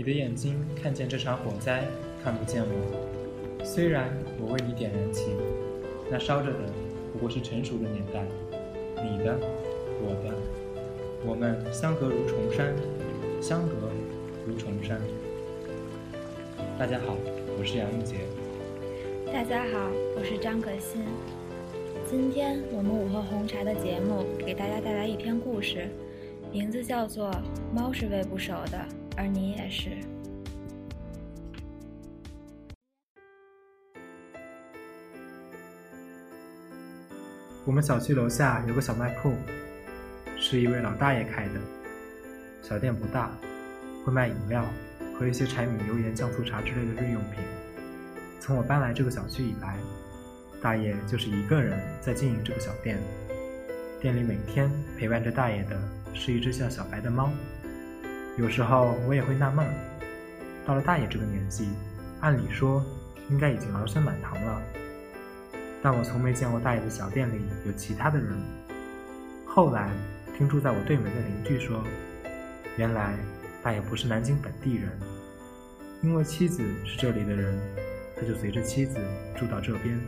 [0.00, 1.84] 你的眼睛看见这场火灾，
[2.24, 3.62] 看不见我。
[3.62, 5.26] 虽然我为你点燃起，
[6.10, 6.58] 那烧着的
[7.12, 8.24] 不过是成熟的年代。
[9.04, 9.38] 你的，
[10.00, 10.34] 我的，
[11.22, 12.74] 我们相隔如重山，
[13.42, 13.90] 相隔
[14.46, 14.98] 如重山。
[16.78, 17.14] 大家好，
[17.58, 18.14] 我是杨玉洁。
[19.30, 21.02] 大家好，我是张可欣。
[22.08, 25.88] 今天我们午后红茶的节目给大家带来一篇故事，
[26.50, 27.30] 名字叫做
[27.74, 28.78] 《猫是喂不熟的》。
[29.20, 29.90] 而你也是。
[37.66, 39.34] 我们小区楼下有个小卖铺，
[40.38, 41.60] 是一位老大爷开的。
[42.62, 43.30] 小店不大，
[44.06, 44.64] 会卖饮料
[45.18, 47.44] 和一些柴米油盐酱醋茶之类的日用品。
[48.40, 49.76] 从我搬来这个小区以来，
[50.62, 52.98] 大爷就是一个人在经营这个小店。
[54.00, 55.78] 店里每天陪伴着大爷的
[56.14, 57.30] 是一只叫小白的猫。
[58.40, 59.66] 有时候我也会纳闷，
[60.64, 61.68] 到了大爷这个年纪，
[62.20, 62.82] 按理说
[63.28, 64.62] 应该已经儿孙满堂了，
[65.82, 68.32] 但我从没见过大爷的小店里有其他的人。
[69.44, 69.90] 后来
[70.38, 71.84] 听住在我对门的邻居说，
[72.78, 73.14] 原来
[73.62, 74.90] 大爷不是南京本地人，
[76.00, 77.60] 因为妻子是这里的人，
[78.16, 78.96] 他就随着妻子
[79.38, 80.00] 住到这边，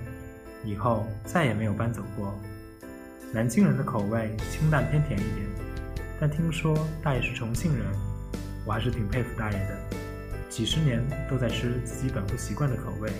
[0.64, 2.32] 以后再也没有搬走过。
[3.30, 5.46] 南京人的口味清淡偏甜一点，
[6.18, 7.84] 但听说大爷是重庆人。
[8.64, 9.76] 我还是挺佩服大爷的，
[10.48, 13.10] 几十年都在吃自己本不习惯的口味，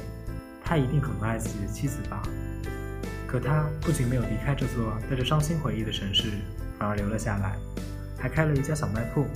[0.65, 2.23] 他一定很爱自己的妻子吧？
[3.27, 6.29] 可他不仅没有离开这座带着伤心回忆的城市，
[6.79, 7.57] 反而留了下来，
[8.19, 9.27] 还开了一家小卖铺。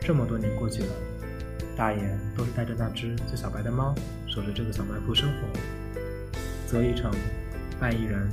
[0.00, 0.88] 这么多年过去了，
[1.76, 3.94] 大爷都是带着那只叫小白的猫
[4.26, 6.40] 守着这个小卖铺生活。
[6.66, 7.12] 择一城，
[7.78, 8.28] 爱一人，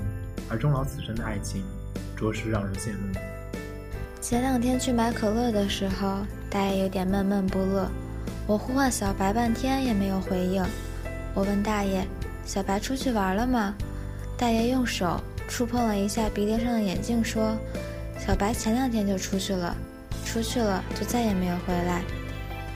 [0.49, 1.63] 而终老此生的爱情，
[2.15, 3.19] 着实让人羡慕。
[4.21, 6.25] 前两天去买可乐的时候。
[6.49, 7.89] 大爷有点闷闷不乐，
[8.47, 10.63] 我呼唤小白半天也没有回应。
[11.33, 12.07] 我问大爷
[12.45, 13.75] ：“小白出去玩了吗？”
[14.37, 17.57] 大爷用手触碰了一下鼻梁上的眼镜，说
[18.17, 19.75] ：“小白前两天就出去了，
[20.25, 22.01] 出去了就再也没有回来。”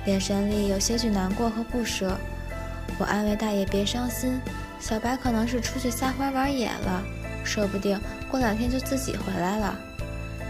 [0.05, 2.17] 眼神里有些许难过和不舍。
[2.99, 4.39] 我安慰大爷：“别伤心，
[4.79, 7.01] 小白可能是出去撒欢玩野了，
[7.43, 7.99] 说不定
[8.29, 9.75] 过两天就自己回来了。”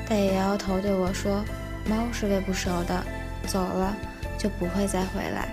[0.10, 1.46] 大爷摇摇头对我说。
[1.86, 3.04] 猫是喂不熟的，
[3.48, 3.96] 走了
[4.38, 5.50] 就不会再回来。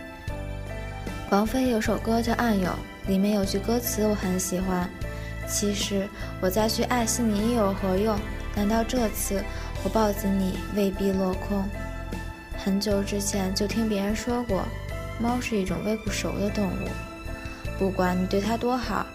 [1.30, 2.72] 王菲有首歌叫《暗涌》，
[3.08, 4.88] 里面有句歌词我很喜欢
[5.48, 6.08] ：“其实
[6.40, 8.18] 我再去爱惜你又有何用？
[8.56, 9.42] 难道这次
[9.84, 11.64] 我抱紧你未必落空？”
[12.56, 14.64] 很久之前就听别人说过，
[15.20, 16.88] 猫是一种喂不熟的动物，
[17.78, 19.06] 不管你对它多好，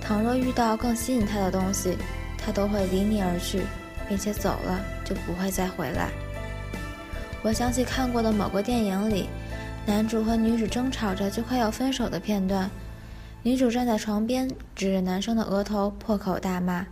[0.00, 1.96] 倘若遇到更吸引它的东西，
[2.36, 3.62] 它都会离你而去，
[4.08, 6.10] 并且走了就不会再回来。
[7.42, 9.28] 我想起看过的某个电影里，
[9.86, 12.68] 男主和女主争吵着就快要分手的片段，
[13.42, 16.84] 女主站在床边，指着男生的额头破口大骂：“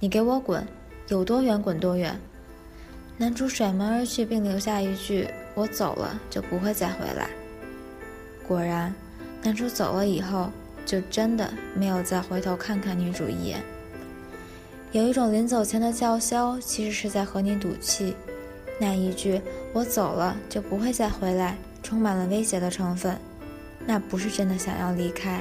[0.00, 0.66] 你给我滚，
[1.08, 2.18] 有多远滚多远！”
[3.16, 7.28] 男主甩门而去，并留下一句：“我走了就不会再回来。”
[8.48, 8.92] 果然，
[9.42, 10.50] 男主走了以后，
[10.84, 13.62] 就真的没有再回头看看女主一眼。
[14.90, 18.16] 有一种临走前的叫嚣，其实是在和你赌气。
[18.82, 19.40] 那一句
[19.72, 23.16] “我走了就不会再回来”，充满了威胁的成分。
[23.86, 25.40] 那不是真的想要离开，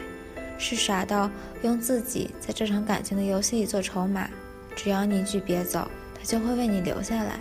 [0.59, 1.27] 是傻到
[1.63, 4.29] 用自己在这场感情的游戏里做筹码。
[4.75, 7.39] 只要你一句“别走”，他就会为你留下来。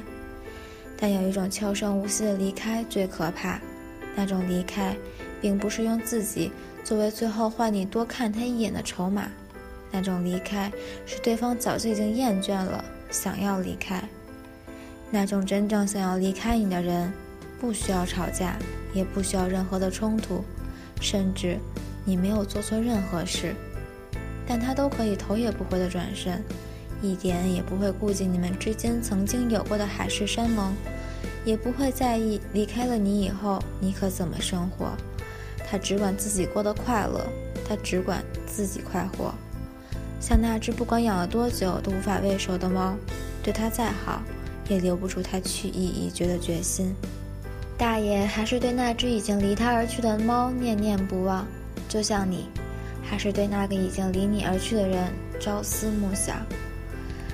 [0.97, 3.61] 但有一种悄声无息的离开最可怕，
[4.17, 4.97] 那种离开，
[5.39, 6.51] 并不是用自己
[6.83, 9.29] 作为最后换你多看他一眼的筹码，
[9.91, 10.73] 那种离开
[11.05, 14.03] 是对方早就已经厌倦了，想要离开。
[15.11, 17.13] 那种真正想要离开你的人，
[17.61, 18.57] 不需要吵架，
[18.95, 20.45] 也不需要任何的冲突，
[21.01, 21.59] 甚至
[22.05, 23.55] 你没有做错任何事，
[24.47, 26.43] 但他都可以头也不回的转身，
[27.03, 30.73] 一点也不会顾及你们之间曾经有过的海誓山盟，
[31.45, 34.93] 也不会在意离开了你以后你可怎么生活，
[35.69, 37.27] 他只管自己过得快乐，
[37.69, 39.35] 他只管自己快活，
[40.21, 42.95] 像那只不管养了多久都无法喂熟的猫，
[43.43, 44.23] 对他再好。
[44.71, 46.95] 也留不住他去意已决的决心。
[47.77, 51.45] 大爷还是对那只已经离他而去的猫念念不忘，
[51.89, 52.47] 就像你，
[53.03, 56.37] 还是对那个已经离你而去的人朝思暮想。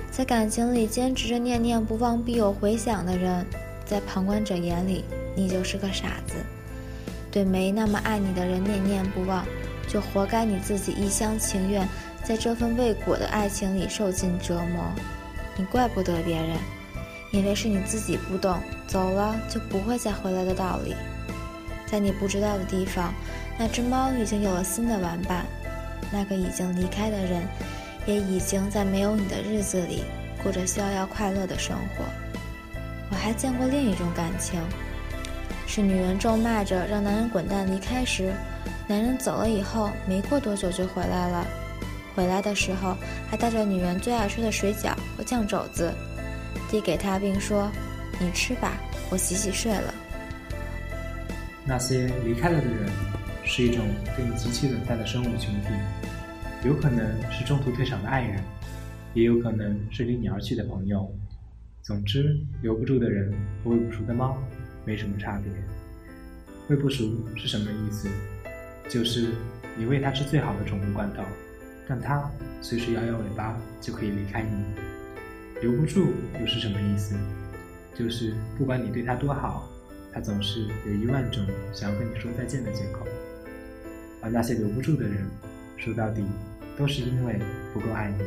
[0.09, 3.45] 在感情里坚持着念念不忘必有回响的人，
[3.85, 5.03] 在旁观者眼里，
[5.35, 6.33] 你就是个傻子。
[7.29, 9.45] 对没那么爱你的人念念不忘，
[9.87, 11.87] 就活该你自己一厢情愿，
[12.23, 14.83] 在这份未果的爱情里受尽折磨。
[15.55, 16.57] 你怪不得别人。
[17.31, 20.95] 因为是你自己不懂，走了就不会再回来的道理。
[21.85, 23.13] 在你不知道的地方，
[23.57, 25.45] 那只猫已经有了新的玩伴。
[26.11, 27.43] 那个已经离开的人，
[28.05, 30.03] 也已经在没有你的日子里
[30.41, 32.05] 过着逍遥快乐的生活。
[33.09, 34.61] 我还见过另一种感情，
[35.65, 38.33] 是女人咒骂着让男人滚蛋离开时，
[38.87, 41.45] 男人走了以后，没过多久就回来了。
[42.15, 42.97] 回来的时候
[43.29, 45.93] 还带着女人最爱吃的水饺和酱肘子，
[46.69, 47.71] 递给他，并说
[48.19, 48.77] ：“你吃吧，
[49.09, 49.93] 我洗洗睡了。”
[51.65, 52.89] 那些离开了的人，
[53.43, 53.85] 是一种
[54.15, 55.67] 对你极其冷淡的生物群体，
[56.63, 58.41] 有可能是中途退场的爱人，
[59.13, 61.13] 也有可能是离你而去的朋友。
[61.81, 63.31] 总之，留不住的人
[63.63, 64.37] 和喂不熟的猫
[64.85, 65.51] 没什么差别。
[66.67, 67.03] 喂不熟
[67.35, 68.09] 是什么意思？
[68.89, 69.33] 就是
[69.77, 71.23] 你喂它吃最好的宠物罐头，
[71.87, 72.29] 但它
[72.61, 74.63] 随时摇摇尾巴就可以离开你。
[75.61, 77.15] 留不住又是什么意思？
[77.95, 79.69] 就是不管你对他多好。
[80.13, 83.05] 他总是有一万种想要跟你说再见的借口，
[84.19, 85.27] 而那些留不住的人，
[85.75, 86.23] 说到底
[86.75, 87.39] 都是因为
[87.71, 88.23] 不够爱你。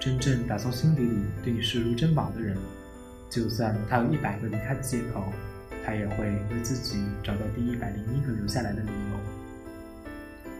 [0.00, 2.56] 真正打从心底里对你视如珍宝的人，
[3.30, 5.32] 就算他有一百个离开的借口，
[5.86, 10.50] 他也会为自己找到第一百零一个留下来的理由。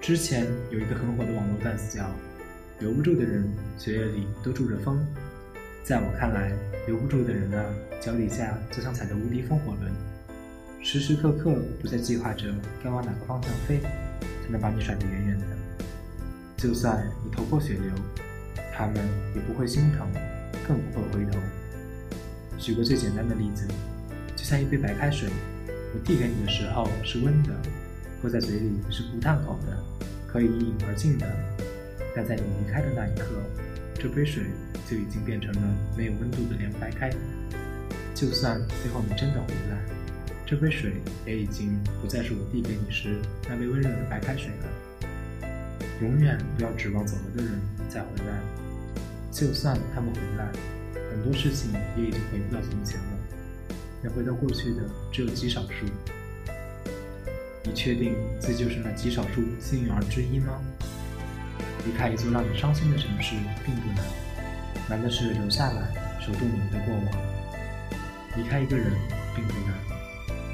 [0.00, 2.08] 之前有一个很火的网络段子叫
[2.78, 5.04] “留不住的人，血液里都住着风”。
[5.82, 6.52] 在我看来，
[6.86, 7.64] 留不住的人啊，
[8.00, 9.92] 脚底下就像踩着无敌风火轮，
[10.82, 12.52] 时时刻刻都在计划着
[12.82, 15.46] 该往哪个方向飞，才能把你甩得远远的。
[16.56, 17.92] 就算你头破血流，
[18.74, 18.96] 他们
[19.34, 20.06] 也不会心疼，
[20.66, 21.38] 更不会回头。
[22.58, 23.66] 举个最简单的例子，
[24.34, 25.28] 就像一杯白开水，
[25.94, 27.54] 我递给你的时候是温的，
[28.20, 29.78] 喝在嘴里是不烫口的，
[30.26, 31.26] 可以一饮而尽的，
[32.16, 33.26] 但在你离开的那一刻。
[33.98, 34.44] 这杯水
[34.88, 35.60] 就已经变成了
[35.96, 37.10] 没有温度的凉白开。
[38.14, 39.78] 就算最后你真的回来，
[40.46, 40.94] 这杯水
[41.26, 43.18] 也已经不再是我递给你时
[43.48, 45.48] 那杯温热的白开水了。
[46.02, 47.52] 永远不要指望走了的人
[47.88, 48.40] 再回来。
[49.32, 50.52] 就算他们回来，
[51.10, 53.18] 很多事情也已经回不到从前了。
[54.02, 55.86] 能回到过去的只有极少数。
[57.64, 60.62] 你确定自己就是那极少数幸运儿之一吗？
[61.86, 64.04] 离开一座让你伤心的城市并不难，
[64.88, 65.82] 难的是留下来
[66.20, 67.04] 守住你们的过往。
[68.36, 68.92] 离开一个人
[69.34, 69.72] 并不难，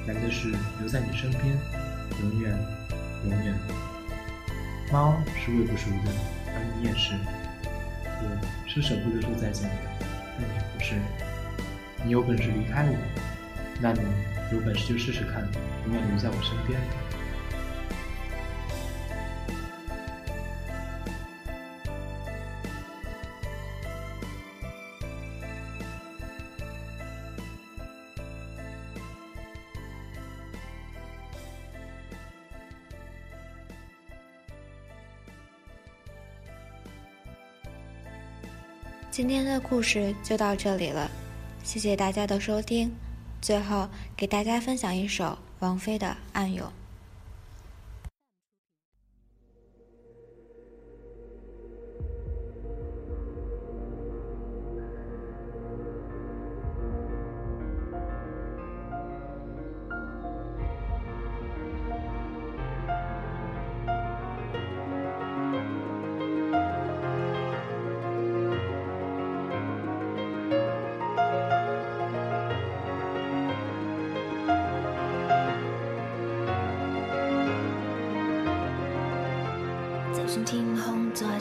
[0.07, 1.57] 难的是留在你身边，
[2.21, 2.53] 永远，
[3.25, 3.55] 永远。
[4.93, 6.13] 猫是喂不熟的，
[6.49, 7.15] 而你也是。
[8.25, 9.75] 我是舍不得说再见的，
[10.39, 10.95] 但你不是。
[12.05, 12.95] 你有本事离开我，
[13.81, 14.01] 那你
[14.53, 15.49] 有本事就试试看，
[15.87, 16.79] 永远留在我身边。
[39.13, 41.11] 今天的故事就到这里了，
[41.63, 42.91] 谢谢大家的收听。
[43.43, 43.87] 最后
[44.17, 46.67] 给大家分享一首王菲的《暗涌》。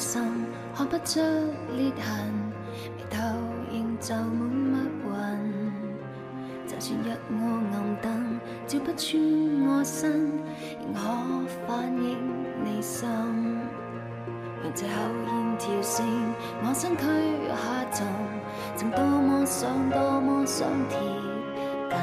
[0.01, 0.20] 心，
[0.75, 1.20] 看不出
[1.77, 2.25] 裂痕，
[2.98, 3.22] 眉头
[3.72, 5.72] 仍就满密云。
[6.65, 7.41] 就算一窝
[7.72, 9.22] 暗灯照不穿
[9.67, 10.31] 我身，
[10.81, 11.00] 仍可
[11.67, 12.17] 反映
[12.65, 13.08] 你心。
[14.63, 14.93] 让这口
[15.27, 16.05] 烟跳升，
[16.63, 17.03] 我身躯
[17.48, 18.08] 下沉，
[18.75, 20.98] 曾多么想，多么想贴
[21.89, 22.00] 近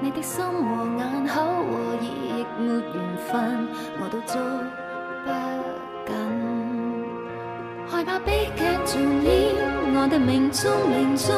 [0.00, 2.62] 你的心和眼口和耳，亦没
[2.94, 3.66] 缘分，
[4.00, 4.40] 我都捉
[8.02, 9.54] 害怕悲剧重演，
[9.94, 11.30] 我的命中命中，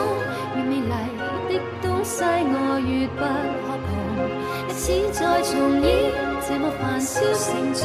[0.56, 3.92] 越美丽的东西我越不可碰。
[4.66, 4.80] 一次
[5.12, 6.08] 再重演，
[6.40, 7.84] 这么繁嚣城中，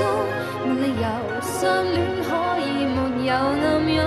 [0.63, 1.03] 没理由
[1.43, 1.59] 相
[1.91, 2.31] 恋可
[2.63, 3.99] 以没有暗涌。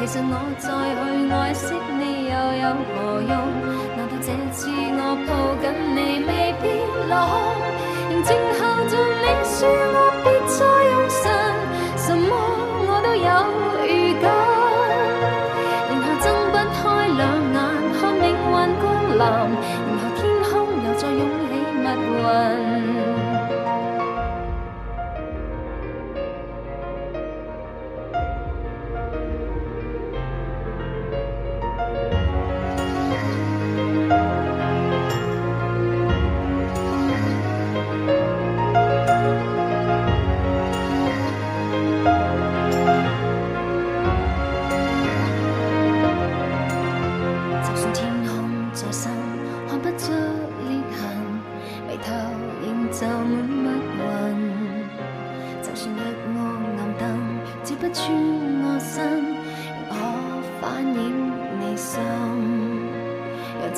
[0.00, 3.36] 其实我再去爱惜你又有何用？
[4.00, 6.64] 难道这次我抱紧你未必
[7.04, 7.36] 落空？
[8.08, 11.20] 仍静候着你说我别再用神，
[11.98, 12.32] 什么
[12.88, 13.75] 我都有。
[19.18, 21.88] 然后天空又再涌起密
[22.20, 23.05] 云。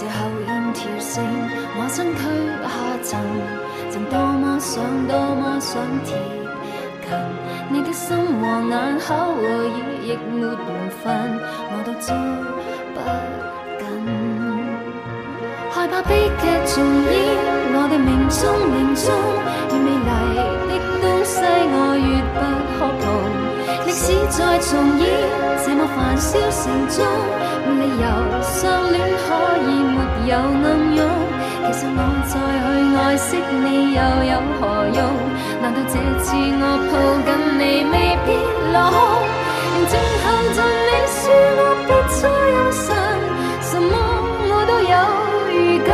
[0.07, 0.59] 云。
[1.01, 1.23] 醒，
[1.77, 2.21] 我身躯
[2.63, 2.69] 下
[3.03, 3.19] 沉，
[3.91, 6.17] 曾多么想，多么想贴
[7.03, 7.09] 近
[7.71, 9.47] 你的心和眼口和耳，
[10.03, 10.51] 亦没缘
[11.03, 11.07] 分，
[11.71, 12.07] 我都捉
[12.95, 12.97] 不
[13.79, 13.87] 紧。
[15.71, 17.17] 害怕悲剧重演，
[17.75, 19.07] 我的命中命中，
[19.71, 19.89] 越美
[20.69, 22.58] 丽的东西我越不。
[24.31, 25.09] 再重演，
[25.65, 26.97] 这么繁嚣城中，
[27.67, 28.05] 没理由
[28.43, 29.27] 相恋可
[29.67, 30.67] 以没有暗
[30.97, 31.01] 涌。
[31.67, 32.67] 其实我再去
[32.97, 33.29] 爱惜
[33.63, 34.61] 你又有何
[34.95, 35.01] 用？
[35.61, 36.95] 难道这次我抱
[37.27, 37.95] 紧你未
[38.25, 38.29] 必
[38.73, 38.97] 落空？
[39.89, 39.93] 静
[40.23, 40.57] 候尽
[40.87, 41.21] 你说
[41.57, 42.21] 我别再
[42.55, 42.87] 有神，
[43.63, 43.93] 什么
[44.51, 44.95] 我都有
[45.53, 45.89] 预感。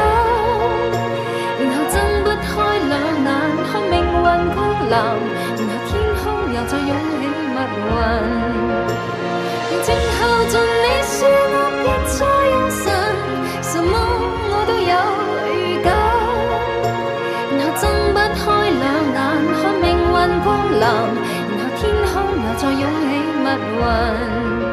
[22.81, 23.07] 涌起
[23.45, 24.64] 密云。